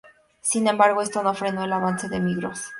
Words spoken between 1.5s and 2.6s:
el avance de Migros.